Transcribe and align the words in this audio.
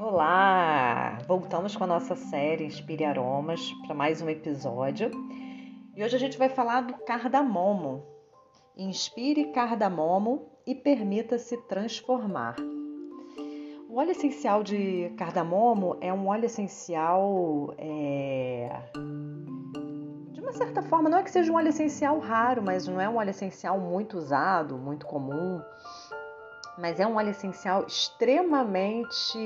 Olá! 0.00 1.18
Voltamos 1.28 1.76
com 1.76 1.84
a 1.84 1.86
nossa 1.86 2.16
série 2.16 2.64
Inspire 2.64 3.04
Aromas 3.04 3.60
para 3.86 3.94
mais 3.94 4.20
um 4.20 4.28
episódio. 4.28 5.10
E 5.94 6.02
hoje 6.02 6.16
a 6.16 6.18
gente 6.18 6.36
vai 6.36 6.48
falar 6.48 6.80
do 6.80 6.94
cardamomo. 7.04 8.02
Inspire 8.76 9.52
cardamomo 9.52 10.50
e 10.66 10.74
permita-se 10.74 11.56
transformar. 11.68 12.56
O 13.88 13.98
óleo 13.98 14.10
essencial 14.10 14.64
de 14.64 15.12
cardamomo 15.16 15.96
é 16.00 16.12
um 16.12 16.26
óleo 16.26 16.46
essencial. 16.46 17.72
É... 17.78 18.70
De 20.32 20.40
uma 20.40 20.52
certa 20.52 20.82
forma, 20.82 21.08
não 21.08 21.18
é 21.18 21.22
que 21.22 21.30
seja 21.30 21.52
um 21.52 21.56
óleo 21.56 21.68
essencial 21.68 22.18
raro, 22.18 22.62
mas 22.62 22.88
não 22.88 23.00
é 23.00 23.08
um 23.08 23.16
óleo 23.16 23.30
essencial 23.30 23.78
muito 23.78 24.18
usado, 24.18 24.76
muito 24.76 25.06
comum 25.06 25.60
mas 26.78 27.00
é 27.00 27.06
um 27.06 27.16
óleo 27.16 27.30
essencial 27.30 27.84
extremamente 27.86 29.38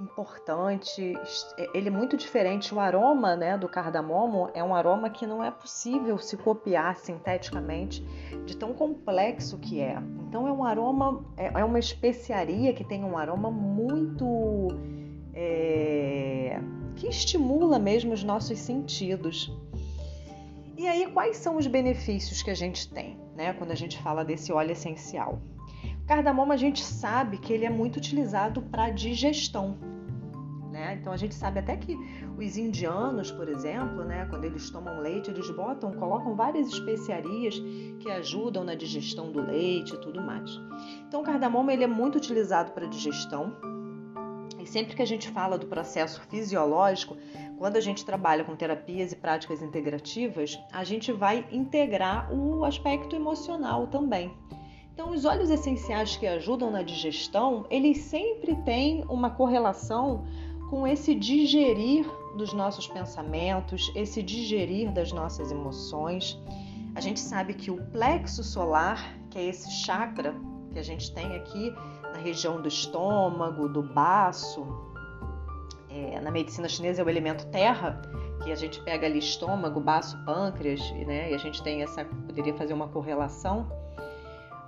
importante. 0.00 1.14
Ele 1.74 1.88
é 1.88 1.90
muito 1.90 2.16
diferente. 2.16 2.74
O 2.74 2.80
aroma 2.80 3.36
né, 3.36 3.56
do 3.56 3.68
cardamomo 3.68 4.50
é 4.54 4.64
um 4.64 4.74
aroma 4.74 5.10
que 5.10 5.26
não 5.26 5.44
é 5.44 5.50
possível 5.50 6.18
se 6.18 6.36
copiar 6.36 6.96
sinteticamente, 6.96 8.02
de 8.46 8.56
tão 8.56 8.72
complexo 8.72 9.58
que 9.58 9.80
é. 9.80 9.98
Então 10.28 10.46
é 10.46 10.52
um 10.52 10.64
aroma, 10.64 11.24
é, 11.36 11.60
é 11.60 11.64
uma 11.64 11.78
especiaria 11.78 12.72
que 12.72 12.84
tem 12.84 13.04
um 13.04 13.16
aroma 13.16 13.50
muito 13.50 14.68
é, 15.34 16.60
que 16.96 17.06
estimula 17.06 17.78
mesmo 17.78 18.12
os 18.12 18.24
nossos 18.24 18.58
sentidos. 18.58 19.52
E 20.76 20.88
aí, 20.88 21.10
quais 21.12 21.36
são 21.36 21.56
os 21.56 21.66
benefícios 21.66 22.42
que 22.42 22.50
a 22.50 22.54
gente 22.54 22.90
tem, 22.90 23.18
né, 23.36 23.52
quando 23.52 23.70
a 23.70 23.74
gente 23.74 23.98
fala 23.98 24.24
desse 24.24 24.50
óleo 24.50 24.72
essencial? 24.72 25.38
Cardamomo 26.10 26.52
a 26.52 26.56
gente 26.56 26.82
sabe 26.82 27.38
que 27.38 27.52
ele 27.52 27.64
é 27.64 27.70
muito 27.70 27.98
utilizado 27.98 28.60
para 28.62 28.90
digestão. 28.90 29.78
Né? 30.68 30.98
Então 31.00 31.12
a 31.12 31.16
gente 31.16 31.36
sabe 31.36 31.60
até 31.60 31.76
que 31.76 31.96
os 32.36 32.56
indianos, 32.56 33.30
por 33.30 33.48
exemplo, 33.48 34.02
né, 34.02 34.26
quando 34.28 34.44
eles 34.44 34.68
tomam 34.70 34.98
leite, 34.98 35.30
eles 35.30 35.48
botam, 35.52 35.92
colocam 35.92 36.34
várias 36.34 36.66
especiarias 36.66 37.54
que 38.00 38.10
ajudam 38.10 38.64
na 38.64 38.74
digestão 38.74 39.30
do 39.30 39.40
leite 39.40 39.94
e 39.94 40.00
tudo 40.00 40.20
mais. 40.20 40.50
Então 41.06 41.20
o 41.20 41.24
cardamomo 41.24 41.70
ele 41.70 41.84
é 41.84 41.86
muito 41.86 42.16
utilizado 42.16 42.72
para 42.72 42.86
digestão. 42.86 43.56
E 44.58 44.66
sempre 44.66 44.96
que 44.96 45.02
a 45.02 45.06
gente 45.06 45.28
fala 45.28 45.56
do 45.56 45.68
processo 45.68 46.20
fisiológico, 46.22 47.16
quando 47.56 47.76
a 47.76 47.80
gente 47.80 48.04
trabalha 48.04 48.42
com 48.42 48.56
terapias 48.56 49.12
e 49.12 49.16
práticas 49.16 49.62
integrativas, 49.62 50.58
a 50.72 50.82
gente 50.82 51.12
vai 51.12 51.46
integrar 51.52 52.34
o 52.34 52.64
aspecto 52.64 53.14
emocional 53.14 53.86
também. 53.86 54.36
Então, 55.00 55.14
os 55.14 55.24
óleos 55.24 55.48
essenciais 55.48 56.14
que 56.14 56.26
ajudam 56.26 56.70
na 56.70 56.82
digestão, 56.82 57.64
eles 57.70 58.02
sempre 58.02 58.54
têm 58.54 59.02
uma 59.08 59.30
correlação 59.30 60.26
com 60.68 60.86
esse 60.86 61.14
digerir 61.14 62.06
dos 62.36 62.52
nossos 62.52 62.86
pensamentos, 62.86 63.90
esse 63.96 64.22
digerir 64.22 64.92
das 64.92 65.10
nossas 65.10 65.50
emoções. 65.50 66.38
A 66.94 67.00
gente 67.00 67.18
sabe 67.18 67.54
que 67.54 67.70
o 67.70 67.82
plexo 67.86 68.44
solar, 68.44 69.18
que 69.30 69.38
é 69.38 69.46
esse 69.46 69.70
chakra 69.70 70.34
que 70.70 70.78
a 70.78 70.82
gente 70.82 71.14
tem 71.14 71.34
aqui 71.34 71.74
na 72.12 72.18
região 72.18 72.60
do 72.60 72.68
estômago, 72.68 73.70
do 73.70 73.82
baço, 73.82 74.66
é, 75.88 76.20
na 76.20 76.30
medicina 76.30 76.68
chinesa 76.68 77.00
é 77.00 77.04
o 77.06 77.08
elemento 77.08 77.46
terra, 77.46 78.02
que 78.44 78.52
a 78.52 78.54
gente 78.54 78.78
pega 78.82 79.06
ali 79.06 79.18
estômago, 79.18 79.80
baço, 79.80 80.22
pâncreas, 80.26 80.78
né? 81.06 81.30
E 81.30 81.34
a 81.34 81.38
gente 81.38 81.62
tem 81.62 81.82
essa, 81.82 82.04
poderia 82.04 82.52
fazer 82.52 82.74
uma 82.74 82.88
correlação. 82.88 83.79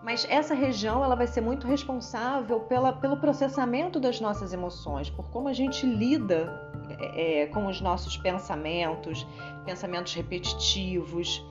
Mas 0.03 0.27
essa 0.28 0.53
região 0.53 1.05
ela 1.05 1.14
vai 1.14 1.28
ser 1.28 1.41
muito 1.41 1.67
responsável 1.67 2.61
pela, 2.61 2.92
pelo 2.92 3.17
processamento 3.17 4.00
das 4.00 4.20
nossas 4.20 4.53
emoções, 4.53 5.09
por 5.09 5.31
como 5.31 5.47
a 5.48 5.53
gente 5.53 5.86
lida 5.86 6.72
é, 6.99 7.43
é, 7.43 7.47
com 7.47 7.66
os 7.66 7.81
nossos 7.81 8.16
pensamentos, 8.16 9.27
pensamentos 9.65 10.12
repetitivos. 10.15 11.44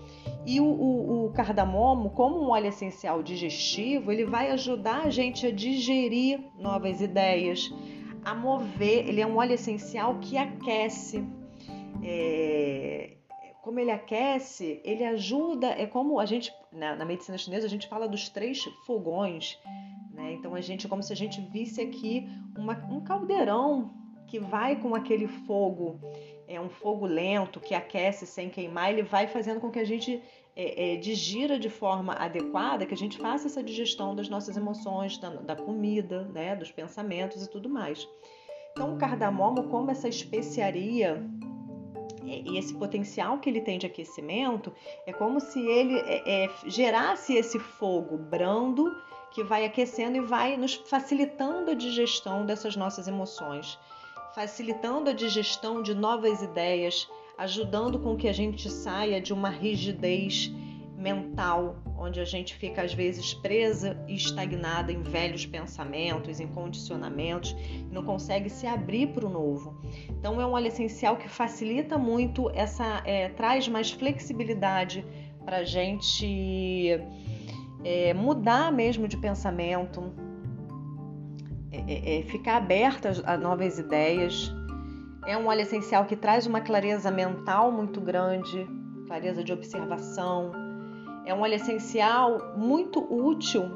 E 0.46 0.60
o, 0.60 0.66
o, 0.66 1.26
o, 1.26 1.32
cardamomo, 1.32 2.10
como 2.10 2.42
um 2.42 2.50
óleo 2.50 2.68
essencial 2.68 3.24
digestivo, 3.24 4.12
ele 4.12 4.26
vai 4.26 4.52
ajudar 4.52 5.06
a 5.06 5.10
gente 5.10 5.48
a 5.48 5.52
digerir 5.52 6.42
novas 6.60 7.00
ideias, 7.00 7.74
a 8.24 8.36
mover. 8.36 9.08
Ele 9.08 9.22
é 9.22 9.28
um 9.28 9.38
óleo 9.38 9.54
essencial 9.54 10.18
que 10.20 10.38
aquece. 10.38 11.24
É, 12.04 13.14
como 13.62 13.80
ele 13.80 13.92
aquece, 13.92 14.82
ele 14.84 15.06
ajuda, 15.06 15.68
é 15.68 15.86
como 15.86 16.20
a 16.20 16.26
gente, 16.26 16.52
na, 16.72 16.96
na 16.96 17.06
medicina 17.06 17.38
chinesa, 17.38 17.66
a 17.66 17.70
gente 17.70 17.88
fala 17.88 18.08
dos 18.08 18.30
três 18.30 18.64
fogões, 18.86 19.58
né? 20.12 20.34
Então 20.34 20.56
a 20.56 20.62
gente, 20.62 20.86
é 20.86 20.90
como 20.90 21.04
se 21.04 21.12
a 21.12 21.16
gente 21.16 21.42
visse 21.42 21.82
aqui 21.82 22.28
uma, 22.58 22.74
um 22.90 23.02
caldeirão 23.02 23.92
que 24.28 24.40
vai 24.40 24.78
com 24.78 24.96
aquele 24.96 25.28
fogo, 25.28 26.00
é 26.48 26.60
um 26.60 26.70
fogo 26.70 27.06
lento 27.06 27.60
que 27.60 27.76
aquece 27.76 28.26
sem 28.26 28.50
queimar, 28.50 28.92
ele 28.92 29.04
vai 29.04 29.28
fazendo 29.28 29.60
com 29.60 29.70
que 29.70 29.80
a 29.80 29.84
gente 29.84 30.22
é, 30.56 30.94
é, 30.94 30.96
digira 30.98 31.60
de 31.60 31.70
forma 31.70 32.14
adequada, 32.14 32.86
que 32.86 32.94
a 32.94 32.98
gente 32.98 33.18
faça 33.18 33.48
essa 33.48 33.64
digestão 33.64 34.16
das 34.16 34.30
nossas 34.30 34.56
emoções, 34.56 35.18
da, 35.18 35.30
da 35.30 35.56
comida, 35.56 36.24
né, 36.26 36.56
dos 36.56 36.72
pensamentos 36.72 37.44
e 37.44 37.50
tudo 37.50 37.70
mais. 37.70 38.08
Então, 38.72 38.96
o 38.96 38.98
cardamomo, 38.98 39.64
como 39.64 39.92
essa 39.92 40.08
especiaria 40.08 41.22
e 42.46 42.58
esse 42.58 42.74
potencial 42.74 43.40
que 43.40 43.50
ele 43.50 43.62
tem 43.62 43.78
de 43.78 43.86
aquecimento 43.86 44.74
é 45.06 45.14
como 45.14 45.40
se 45.40 45.60
ele 45.60 45.98
é, 46.00 46.46
é, 46.46 46.50
gerasse 46.66 47.34
esse 47.34 47.60
fogo 47.60 48.18
brando 48.18 48.96
que 49.32 49.44
vai 49.44 49.66
aquecendo 49.66 50.18
e 50.18 50.22
vai 50.22 50.58
nos 50.58 50.76
facilitando 50.76 51.72
a 51.72 51.74
digestão 51.74 52.46
dessas 52.46 52.76
nossas 52.76 53.08
emoções, 53.08 53.80
facilitando 54.36 55.10
a 55.10 55.14
digestão 55.14 55.82
de 55.82 55.96
novas 55.96 56.42
ideias, 56.42 57.08
ajudando 57.38 57.98
com 58.00 58.18
que 58.18 58.28
a 58.28 58.34
gente 58.34 58.70
saia 58.70 59.22
de 59.22 59.34
uma 59.34 59.50
rigidez 59.50 60.52
mental, 61.02 61.76
onde 61.98 62.20
a 62.20 62.26
gente 62.26 62.56
fica 62.56 62.84
às 62.84 62.94
vezes 62.94 63.34
presa 63.34 63.98
e 64.08 64.16
estagnada 64.16 64.92
em 64.92 65.02
velhos 65.02 65.46
pensamentos, 65.46 66.40
em 66.40 66.48
condicionamentos, 66.48 67.56
não 67.92 68.04
consegue 68.04 68.50
se 68.50 68.68
abrir 68.68 69.08
para 69.08 69.26
o 69.26 69.30
novo. 69.30 69.82
Então 70.10 70.40
é 70.40 70.46
um 70.46 70.52
óleo 70.52 70.68
essencial 70.68 71.18
que 71.18 71.28
facilita 71.28 71.98
muito 71.98 72.50
essa, 72.54 73.02
é, 73.06 73.30
traz 73.30 73.68
mais 73.68 73.92
flexibilidade 73.92 75.06
para 75.44 75.58
a 75.58 75.64
gente 75.64 77.00
é, 77.84 78.14
mudar 78.14 78.72
mesmo 78.72 79.08
de 79.08 79.18
pensamento, 79.18 80.14
é, 81.72 81.78
é, 81.78 82.20
é, 82.20 82.24
ficar 82.24 82.58
aberta 82.58 83.12
a 83.26 83.38
novas 83.38 83.80
ideias. 83.80 84.54
É 85.26 85.38
um 85.38 85.48
óleo 85.48 85.62
essencial 85.62 86.06
que 86.06 86.16
traz 86.16 86.46
uma 86.46 86.62
clareza 86.62 87.12
mental 87.12 87.72
muito 87.72 88.02
grande, 88.02 88.68
clareza 89.08 89.44
de 89.44 89.54
observação, 89.54 90.52
é 91.26 91.34
um 91.34 91.42
óleo 91.42 91.56
essencial 91.56 92.54
muito 92.58 93.00
útil 93.00 93.70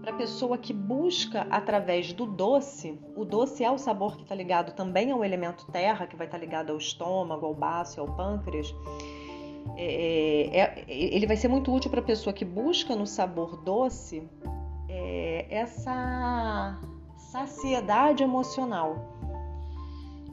para 0.00 0.12
a 0.12 0.16
pessoa 0.16 0.56
que 0.56 0.72
busca 0.72 1.46
através 1.50 2.12
do 2.12 2.26
doce. 2.26 2.98
O 3.14 3.24
doce 3.24 3.62
é 3.62 3.70
o 3.70 3.76
sabor 3.76 4.16
que 4.16 4.22
está 4.22 4.34
ligado 4.34 4.72
também 4.72 5.10
ao 5.10 5.22
elemento 5.22 5.66
terra, 5.70 6.06
que 6.06 6.16
vai 6.16 6.26
estar 6.26 6.38
tá 6.38 6.44
ligado 6.44 6.70
ao 6.70 6.78
estômago, 6.78 7.46
ao 7.46 7.54
baço, 7.54 8.00
ao 8.00 8.06
pâncreas. 8.08 8.74
É, 9.76 10.58
é, 10.58 10.60
é 10.60 10.84
ele 10.88 11.26
vai 11.26 11.36
ser 11.36 11.48
muito 11.48 11.72
útil 11.72 11.90
para 11.90 12.00
a 12.00 12.04
pessoa 12.04 12.32
que 12.32 12.44
busca 12.44 12.96
no 12.96 13.06
sabor 13.06 13.62
doce 13.62 14.26
é, 14.88 15.46
essa 15.50 16.80
saciedade 17.16 18.22
emocional 18.22 19.19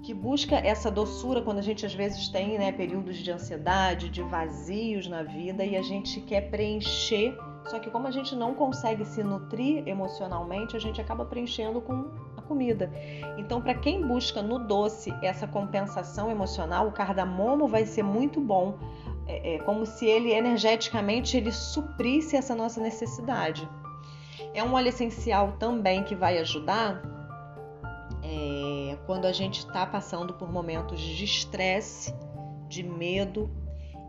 que 0.07 0.13
busca 0.13 0.55
essa 0.55 0.89
doçura 0.89 1.41
quando 1.41 1.57
a 1.57 1.61
gente 1.61 1.85
às 1.85 1.93
vezes 1.93 2.29
tem 2.29 2.57
né, 2.57 2.71
períodos 2.71 3.17
de 3.17 3.29
ansiedade, 3.29 4.07
de 4.07 4.21
vazios 4.21 5.05
na 5.05 5.21
vida 5.21 5.65
e 5.65 5.75
a 5.75 5.81
gente 5.81 6.21
quer 6.21 6.49
preencher, 6.49 7.37
só 7.65 7.77
que 7.77 7.91
como 7.91 8.07
a 8.07 8.11
gente 8.11 8.33
não 8.33 8.53
consegue 8.53 9.03
se 9.03 9.21
nutrir 9.21 9.85
emocionalmente, 9.85 10.77
a 10.77 10.79
gente 10.79 11.01
acaba 11.01 11.25
preenchendo 11.25 11.81
com 11.81 12.09
a 12.37 12.41
comida. 12.41 12.89
Então, 13.37 13.61
para 13.61 13.73
quem 13.73 14.07
busca 14.07 14.41
no 14.41 14.59
doce 14.59 15.13
essa 15.21 15.45
compensação 15.45 16.31
emocional, 16.31 16.87
o 16.87 16.93
cardamomo 16.93 17.67
vai 17.67 17.85
ser 17.85 18.03
muito 18.03 18.39
bom, 18.39 18.79
é, 19.27 19.55
é 19.55 19.59
como 19.59 19.85
se 19.85 20.05
ele 20.05 20.31
energeticamente 20.31 21.35
ele 21.35 21.51
suprisse 21.51 22.37
essa 22.37 22.55
nossa 22.55 22.79
necessidade. 22.79 23.67
É 24.53 24.63
um 24.63 24.73
óleo 24.73 24.87
essencial 24.87 25.57
também 25.59 26.01
que 26.05 26.15
vai 26.15 26.37
ajudar 26.37 27.03
é, 28.23 28.66
quando 29.07 29.25
a 29.25 29.31
gente 29.31 29.59
está 29.59 29.85
passando 29.85 30.33
por 30.33 30.51
momentos 30.51 30.99
de 30.99 31.23
estresse, 31.23 32.13
de 32.67 32.83
medo 32.83 33.49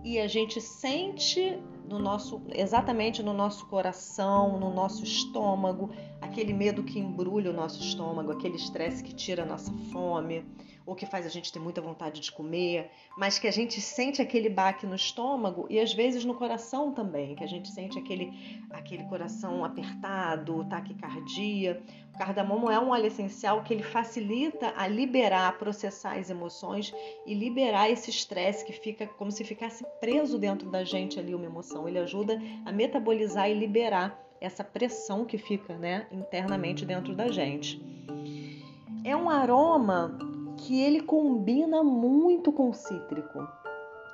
e 0.04 0.18
a 0.18 0.26
gente 0.26 0.60
sente 0.60 1.56
no 1.88 2.00
nosso, 2.00 2.42
exatamente 2.52 3.22
no 3.22 3.32
nosso 3.32 3.64
coração, 3.66 4.58
no 4.58 4.74
nosso 4.74 5.04
estômago, 5.04 5.90
aquele 6.20 6.52
medo 6.52 6.82
que 6.82 6.98
embrulha 6.98 7.50
o 7.50 7.54
nosso 7.54 7.80
estômago, 7.80 8.32
aquele 8.32 8.56
estresse 8.56 9.02
que 9.02 9.14
tira 9.14 9.44
a 9.44 9.46
nossa 9.46 9.72
fome, 9.92 10.44
ou 10.88 10.94
que 10.94 11.04
faz 11.04 11.26
a 11.26 11.28
gente 11.28 11.52
ter 11.52 11.58
muita 11.58 11.82
vontade 11.82 12.18
de 12.18 12.32
comer, 12.32 12.90
mas 13.18 13.38
que 13.38 13.46
a 13.46 13.50
gente 13.50 13.78
sente 13.78 14.22
aquele 14.22 14.48
baque 14.48 14.86
no 14.86 14.94
estômago 14.94 15.66
e 15.68 15.78
às 15.78 15.92
vezes 15.92 16.24
no 16.24 16.34
coração 16.34 16.92
também, 16.92 17.36
que 17.36 17.44
a 17.44 17.46
gente 17.46 17.68
sente 17.68 17.98
aquele, 17.98 18.32
aquele 18.70 19.04
coração 19.04 19.66
apertado, 19.66 20.64
taquicardia. 20.64 21.82
O 22.14 22.18
cardamomo 22.18 22.70
é 22.70 22.80
um 22.80 22.88
óleo 22.88 23.04
essencial 23.04 23.62
que 23.62 23.74
ele 23.74 23.82
facilita 23.82 24.72
a 24.78 24.88
liberar, 24.88 25.58
processar 25.58 26.16
as 26.16 26.30
emoções 26.30 26.94
e 27.26 27.34
liberar 27.34 27.90
esse 27.90 28.08
estresse 28.08 28.64
que 28.64 28.72
fica 28.72 29.06
como 29.06 29.30
se 29.30 29.44
ficasse 29.44 29.84
preso 30.00 30.38
dentro 30.38 30.70
da 30.70 30.84
gente 30.84 31.20
ali 31.20 31.34
uma 31.34 31.44
emoção. 31.44 31.86
Ele 31.86 31.98
ajuda 31.98 32.40
a 32.64 32.72
metabolizar 32.72 33.50
e 33.50 33.52
liberar 33.52 34.18
essa 34.40 34.64
pressão 34.64 35.26
que 35.26 35.36
fica 35.36 35.76
né, 35.76 36.06
internamente 36.10 36.86
dentro 36.86 37.14
da 37.14 37.28
gente. 37.28 37.78
É 39.04 39.14
um 39.14 39.28
aroma 39.28 40.27
que 40.58 40.82
ele 40.82 41.00
combina 41.00 41.82
muito 41.82 42.52
com 42.52 42.72
cítrico. 42.72 43.48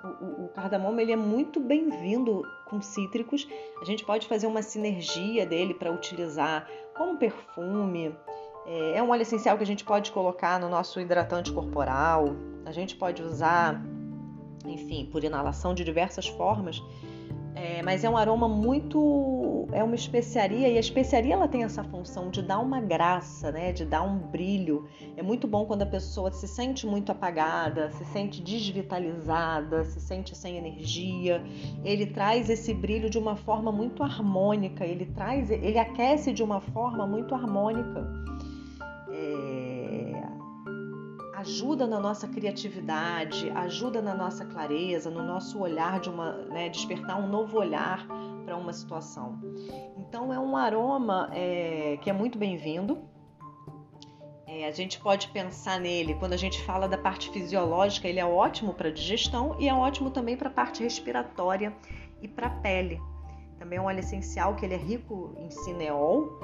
O, 0.05 0.25
o, 0.25 0.45
o 0.45 0.49
cardamomo 0.49 1.01
ele 1.01 1.13
é 1.13 1.17
muito 1.17 1.59
bem-vindo 1.59 2.43
com 2.67 2.81
cítricos. 2.81 3.49
A 3.81 3.85
gente 3.85 4.05
pode 4.05 4.29
fazer 4.29 4.47
uma 4.47 4.63
sinergia 4.63 5.47
dele 5.47 5.75
para 5.75 5.91
utilizar 5.91 6.69
como 6.95 7.19
perfume. 7.19 8.15
É, 8.67 8.99
é 8.99 9.03
um 9.03 9.11
óleo 9.11 9.23
essencial 9.23 9.57
que 9.57 9.63
a 9.63 9.67
gente 9.67 9.85
pode 9.85 10.13
colocar 10.13 10.61
no 10.61 10.69
nosso 10.69 11.01
hidratante 11.01 11.51
corporal. 11.51 12.37
A 12.67 12.73
gente 12.73 12.95
pode 12.95 13.23
usar, 13.23 13.83
enfim, 14.67 15.09
por 15.11 15.25
inalação 15.25 15.75
de 15.75 15.83
diversas 15.83 16.29
formas. 16.29 16.81
É, 17.55 17.83
mas 17.83 18.03
é 18.03 18.11
um 18.11 18.17
aroma 18.17 18.49
muito. 18.49 19.69
É 19.73 19.83
uma 19.83 19.95
especiaria 19.95 20.69
e 20.69 20.77
a 20.77 20.81
especiaria 20.81 21.35
ela 21.35 21.47
tem 21.47 21.63
essa 21.63 21.85
função 21.85 22.29
de 22.29 22.43
dar 22.43 22.59
uma 22.59 22.81
graça, 22.81 23.53
né? 23.53 23.73
De 23.73 23.85
dar 23.85 24.03
um 24.03 24.19
brilho. 24.19 24.89
É 25.17 25.23
muito 25.23 25.47
bom 25.47 25.65
quando 25.65 25.83
a 25.83 25.87
pessoa 25.87 26.33
se 26.33 26.49
sente 26.49 26.87
muito 26.87 27.13
apagada, 27.13 27.91
se 27.93 28.05
sente 28.07 28.43
desvitalizada, 28.43 29.85
se 29.85 30.01
sente 30.01 30.37
sem 30.37 30.57
energia. 30.57 31.45
Ele 31.85 32.07
traz 32.07 32.51
esse 32.51 32.75
brilho 32.75 33.09
de 33.09 33.19
uma 33.19 33.37
forma 33.37 33.71
muito 33.71 34.03
harmônica. 34.03 34.85
Ele 34.85 35.07
traz, 35.07 35.51
ele 35.51 35.79
aquece 35.79 36.33
de 36.33 36.43
uma 36.43 36.61
forma 36.61 37.07
muito 37.07 37.35
harmônica. 37.35 38.34
Ajuda 41.45 41.87
na 41.87 42.01
nossa 42.01 42.27
criatividade, 42.27 43.51
ajuda 43.51 44.01
na 44.01 44.15
nossa 44.15 44.47
clareza, 44.47 45.11
no 45.11 45.23
nosso 45.23 45.61
olhar 45.61 46.01
de 46.01 46.09
uma, 46.09 46.33
né, 46.47 46.71
despertar 46.71 47.21
um 47.21 47.29
novo 47.29 47.59
olhar 47.59 48.07
para 48.47 48.57
uma 48.57 48.73
situação. 48.73 49.39
Então 49.99 50.33
é 50.33 50.39
um 50.39 50.57
aroma 50.57 51.29
é, 51.35 51.99
que 52.01 52.09
é 52.09 52.15
muito 52.15 52.39
bem-vindo. 52.39 52.99
É, 54.47 54.67
a 54.67 54.71
gente 54.71 54.99
pode 54.99 55.29
pensar 55.29 55.79
nele 55.79 56.15
quando 56.15 56.33
a 56.33 56.39
gente 56.39 56.63
fala 56.63 56.89
da 56.89 56.97
parte 56.97 57.31
fisiológica, 57.31 58.09
ele 58.09 58.21
é 58.21 58.25
ótimo 58.25 58.73
para 58.73 58.91
digestão 58.91 59.55
e 59.61 59.69
é 59.69 59.75
ótimo 59.75 60.11
também 60.11 60.39
para 60.39 60.49
a 60.49 60.53
parte 60.53 60.83
respiratória 60.83 61.77
e 62.23 62.29
para 62.29 62.47
a 62.47 62.51
pele. 62.51 62.99
Também 63.59 63.79
é 63.79 63.83
um 63.83 63.85
óleo 63.85 64.01
essencial 64.01 64.55
que 64.55 64.65
ele 64.65 64.75
é 64.75 64.79
rico 64.79 65.35
em 65.37 65.51
cineol, 65.51 66.41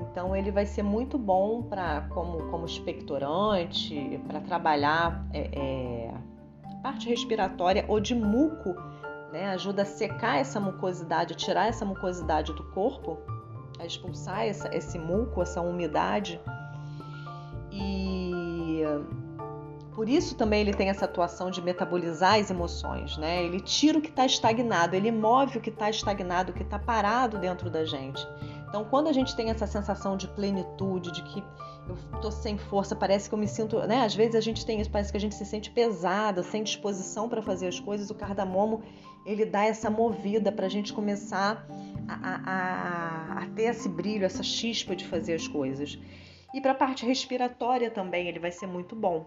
então 0.00 0.34
ele 0.34 0.50
vai 0.50 0.66
ser 0.66 0.82
muito 0.82 1.18
bom 1.18 1.62
para 1.62 2.02
como, 2.10 2.50
como 2.50 2.64
expectorante, 2.64 4.20
para 4.26 4.40
trabalhar 4.40 5.26
é, 5.32 5.50
é, 5.52 6.14
parte 6.82 7.08
respiratória 7.08 7.84
ou 7.88 8.00
de 8.00 8.14
muco, 8.14 8.74
né? 9.32 9.50
Ajuda 9.50 9.82
a 9.82 9.84
secar 9.84 10.38
essa 10.38 10.58
mucosidade, 10.58 11.34
a 11.34 11.36
tirar 11.36 11.68
essa 11.68 11.84
mucosidade 11.84 12.52
do 12.52 12.64
corpo, 12.70 13.18
a 13.78 13.86
expulsar 13.86 14.46
essa, 14.46 14.74
esse 14.74 14.98
muco, 14.98 15.42
essa 15.42 15.60
umidade. 15.60 16.40
E 17.70 18.82
por 19.94 20.08
isso 20.08 20.34
também 20.34 20.62
ele 20.62 20.72
tem 20.72 20.88
essa 20.88 21.04
atuação 21.04 21.50
de 21.50 21.60
metabolizar 21.60 22.40
as 22.40 22.50
emoções, 22.50 23.18
né? 23.18 23.44
Ele 23.44 23.60
tira 23.60 23.98
o 23.98 24.00
que 24.00 24.08
está 24.08 24.24
estagnado, 24.24 24.96
ele 24.96 25.12
move 25.12 25.58
o 25.58 25.60
que 25.60 25.70
está 25.70 25.90
estagnado, 25.90 26.52
o 26.52 26.54
que 26.54 26.62
está 26.62 26.78
parado 26.78 27.38
dentro 27.38 27.68
da 27.68 27.84
gente. 27.84 28.26
Então, 28.70 28.84
quando 28.84 29.08
a 29.08 29.12
gente 29.12 29.34
tem 29.34 29.50
essa 29.50 29.66
sensação 29.66 30.16
de 30.16 30.28
plenitude, 30.28 31.10
de 31.10 31.24
que 31.24 31.42
eu 31.88 32.20
tô 32.20 32.30
sem 32.30 32.56
força, 32.56 32.94
parece 32.94 33.28
que 33.28 33.34
eu 33.34 33.38
me 33.38 33.48
sinto, 33.48 33.76
né? 33.80 34.04
Às 34.04 34.14
vezes 34.14 34.36
a 34.36 34.40
gente 34.40 34.64
tem 34.64 34.80
isso, 34.80 34.88
parece 34.88 35.10
que 35.10 35.16
a 35.16 35.20
gente 35.20 35.34
se 35.34 35.44
sente 35.44 35.72
pesada, 35.72 36.40
sem 36.44 36.62
disposição 36.62 37.28
para 37.28 37.42
fazer 37.42 37.66
as 37.66 37.80
coisas. 37.80 38.10
O 38.10 38.14
cardamomo 38.14 38.80
ele 39.26 39.44
dá 39.44 39.64
essa 39.64 39.90
movida 39.90 40.52
para 40.52 40.66
a 40.66 40.68
gente 40.68 40.92
começar 40.92 41.66
a, 42.08 43.34
a, 43.34 43.42
a, 43.42 43.46
ter 43.56 43.64
esse 43.64 43.88
brilho, 43.88 44.24
essa 44.24 44.44
chispa 44.44 44.94
de 44.94 45.04
fazer 45.04 45.34
as 45.34 45.48
coisas. 45.48 45.98
E 46.54 46.60
para 46.60 46.70
a 46.70 46.76
parte 46.76 47.04
respiratória 47.04 47.90
também 47.90 48.28
ele 48.28 48.38
vai 48.38 48.52
ser 48.52 48.68
muito 48.68 48.94
bom. 48.94 49.26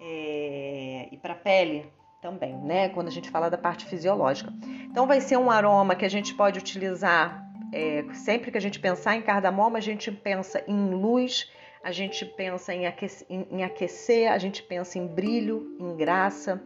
É, 0.00 1.08
e 1.10 1.16
para 1.16 1.32
a 1.32 1.36
pele 1.36 1.90
também, 2.22 2.56
né? 2.56 2.88
Quando 2.90 3.08
a 3.08 3.12
gente 3.12 3.30
fala 3.30 3.50
da 3.50 3.58
parte 3.58 3.84
fisiológica. 3.84 4.52
Então 4.88 5.08
vai 5.08 5.20
ser 5.20 5.36
um 5.36 5.50
aroma 5.50 5.96
que 5.96 6.04
a 6.04 6.08
gente 6.08 6.34
pode 6.34 6.60
utilizar 6.60 7.47
é, 7.72 8.04
sempre 8.14 8.50
que 8.50 8.58
a 8.58 8.60
gente 8.60 8.80
pensar 8.80 9.16
em 9.16 9.22
cardamomo, 9.22 9.76
a 9.76 9.80
gente 9.80 10.10
pensa 10.10 10.62
em 10.66 10.90
luz, 10.90 11.50
a 11.82 11.92
gente 11.92 12.24
pensa 12.24 12.74
em 12.74 12.86
aquecer, 12.86 13.26
em 13.30 13.62
aquecer, 13.62 14.30
a 14.30 14.38
gente 14.38 14.62
pensa 14.62 14.98
em 14.98 15.06
brilho, 15.06 15.76
em 15.78 15.96
graça, 15.96 16.62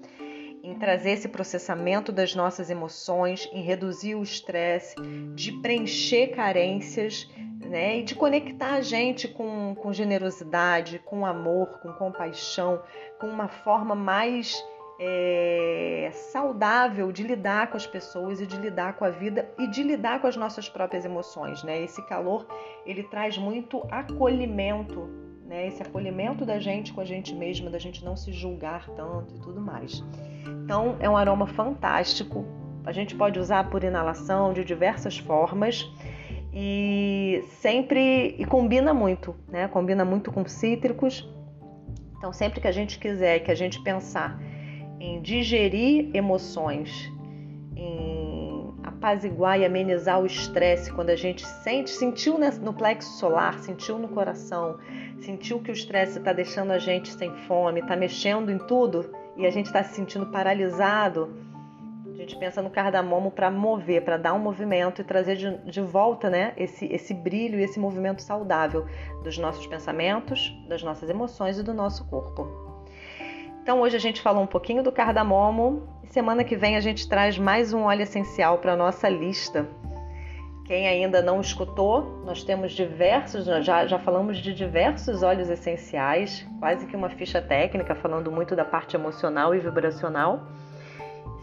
em 0.62 0.74
trazer 0.74 1.10
esse 1.10 1.28
processamento 1.28 2.12
das 2.12 2.34
nossas 2.34 2.70
emoções, 2.70 3.48
em 3.52 3.62
reduzir 3.62 4.14
o 4.14 4.22
estresse, 4.22 4.94
de 5.34 5.52
preencher 5.60 6.28
carências, 6.28 7.28
né? 7.60 7.98
E 7.98 8.02
de 8.04 8.14
conectar 8.14 8.74
a 8.74 8.80
gente 8.80 9.26
com, 9.26 9.74
com 9.74 9.92
generosidade, 9.92 11.00
com 11.00 11.26
amor, 11.26 11.80
com 11.80 11.92
compaixão, 11.92 12.80
com 13.18 13.26
uma 13.26 13.48
forma 13.48 13.94
mais 13.94 14.64
é, 14.98 16.10
saudável 16.12 17.10
de 17.10 17.22
lidar 17.22 17.68
com 17.70 17.76
as 17.76 17.86
pessoas 17.86 18.40
e 18.40 18.46
de 18.46 18.56
lidar 18.56 18.94
com 18.94 19.04
a 19.04 19.10
vida 19.10 19.48
e 19.58 19.66
de 19.66 19.82
lidar 19.82 20.20
com 20.20 20.26
as 20.26 20.36
nossas 20.36 20.68
próprias 20.68 21.04
emoções, 21.04 21.62
né? 21.64 21.82
Esse 21.82 22.02
calor 22.06 22.46
ele 22.86 23.02
traz 23.04 23.36
muito 23.38 23.86
acolhimento, 23.90 25.08
né? 25.46 25.66
Esse 25.66 25.82
acolhimento 25.82 26.44
da 26.44 26.58
gente 26.58 26.92
com 26.92 27.00
a 27.00 27.04
gente 27.04 27.34
mesma, 27.34 27.70
da 27.70 27.78
gente 27.78 28.04
não 28.04 28.16
se 28.16 28.32
julgar 28.32 28.88
tanto 28.90 29.34
e 29.34 29.40
tudo 29.40 29.60
mais. 29.60 30.04
Então 30.64 30.96
é 31.00 31.08
um 31.08 31.16
aroma 31.16 31.46
fantástico. 31.46 32.44
A 32.84 32.92
gente 32.92 33.14
pode 33.14 33.38
usar 33.38 33.70
por 33.70 33.82
inalação 33.84 34.52
de 34.52 34.64
diversas 34.64 35.18
formas 35.18 35.88
e 36.52 37.44
sempre 37.60 38.36
e 38.38 38.44
combina 38.44 38.92
muito, 38.92 39.34
né? 39.48 39.68
Combina 39.68 40.04
muito 40.04 40.30
com 40.30 40.46
cítricos. 40.46 41.28
Então 42.18 42.32
sempre 42.32 42.60
que 42.60 42.68
a 42.68 42.72
gente 42.72 42.98
quiser, 42.98 43.40
que 43.40 43.50
a 43.50 43.54
gente 43.54 43.82
pensar 43.82 44.38
em 45.02 45.20
digerir 45.20 46.10
emoções, 46.14 47.12
em 47.74 48.72
apaziguar 48.84 49.58
e 49.58 49.64
amenizar 49.64 50.22
o 50.22 50.26
estresse 50.26 50.92
quando 50.92 51.10
a 51.10 51.16
gente 51.16 51.44
sente, 51.44 51.90
sentiu 51.90 52.38
no 52.38 52.72
plexo 52.72 53.18
solar, 53.18 53.58
sentiu 53.58 53.98
no 53.98 54.06
coração, 54.06 54.78
sentiu 55.18 55.58
que 55.58 55.72
o 55.72 55.74
estresse 55.74 56.18
está 56.18 56.32
deixando 56.32 56.70
a 56.70 56.78
gente 56.78 57.12
sem 57.12 57.34
fome, 57.48 57.80
está 57.80 57.96
mexendo 57.96 58.48
em 58.48 58.58
tudo 58.58 59.12
e 59.36 59.44
a 59.44 59.50
gente 59.50 59.66
está 59.66 59.82
se 59.82 59.96
sentindo 59.96 60.26
paralisado. 60.26 61.34
A 62.08 62.14
gente 62.14 62.36
pensa 62.36 62.62
no 62.62 62.70
cardamomo 62.70 63.32
para 63.32 63.50
mover, 63.50 64.04
para 64.04 64.16
dar 64.16 64.34
um 64.34 64.38
movimento 64.38 65.00
e 65.00 65.04
trazer 65.04 65.34
de, 65.34 65.58
de 65.68 65.80
volta 65.80 66.30
né, 66.30 66.52
esse, 66.56 66.86
esse 66.86 67.12
brilho 67.12 67.58
e 67.58 67.64
esse 67.64 67.80
movimento 67.80 68.22
saudável 68.22 68.86
dos 69.24 69.36
nossos 69.36 69.66
pensamentos, 69.66 70.56
das 70.68 70.80
nossas 70.84 71.10
emoções 71.10 71.58
e 71.58 71.62
do 71.64 71.74
nosso 71.74 72.08
corpo. 72.08 72.71
Então 73.62 73.80
hoje 73.80 73.96
a 73.96 74.00
gente 74.00 74.20
falou 74.20 74.42
um 74.42 74.46
pouquinho 74.46 74.82
do 74.82 74.90
cardamomo 74.90 75.88
e 76.02 76.08
semana 76.08 76.42
que 76.42 76.56
vem 76.56 76.76
a 76.76 76.80
gente 76.80 77.08
traz 77.08 77.38
mais 77.38 77.72
um 77.72 77.82
óleo 77.82 78.02
essencial 78.02 78.58
para 78.58 78.72
a 78.72 78.76
nossa 78.76 79.08
lista. 79.08 79.68
Quem 80.64 80.88
ainda 80.88 81.22
não 81.22 81.40
escutou, 81.40 82.22
nós 82.24 82.42
temos 82.42 82.72
diversos, 82.72 83.44
já, 83.44 83.86
já 83.86 83.98
falamos 84.00 84.38
de 84.38 84.52
diversos 84.52 85.22
óleos 85.22 85.48
essenciais, 85.48 86.44
quase 86.58 86.86
que 86.86 86.96
uma 86.96 87.08
ficha 87.10 87.40
técnica 87.40 87.94
falando 87.94 88.32
muito 88.32 88.56
da 88.56 88.64
parte 88.64 88.96
emocional 88.96 89.54
e 89.54 89.60
vibracional. 89.60 90.42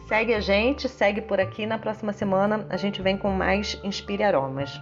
Segue 0.09 0.33
a 0.33 0.41
gente, 0.41 0.89
segue 0.89 1.21
por 1.21 1.39
aqui. 1.39 1.65
Na 1.65 1.77
próxima 1.77 2.11
semana 2.11 2.65
a 2.69 2.75
gente 2.75 3.01
vem 3.01 3.15
com 3.15 3.29
mais 3.29 3.79
Inspire 3.81 4.23
Aromas. 4.23 4.77